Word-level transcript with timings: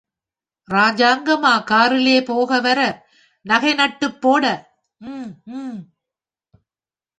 ராஜாங்கமா 0.69 1.53
கார்லே 1.63 2.25
போக 2.25 2.59
வர, 2.59 2.79
நகை 3.45 3.73
நட்டுப்போட,....... 3.73 4.45
ம், 5.01 5.31
ம். 5.45 5.79